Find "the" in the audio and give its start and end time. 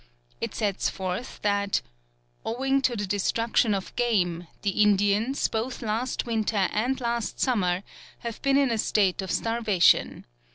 2.95-3.05, 4.63-4.71